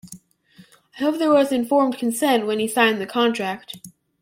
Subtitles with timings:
[0.97, 3.77] I hope there was informed consent when he signed the contract.